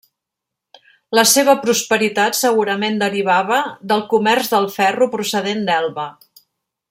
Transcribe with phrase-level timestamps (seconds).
[1.17, 3.59] La seva prosperitat segurament derivava
[3.93, 6.09] del comerç del ferro procedent d'Elba.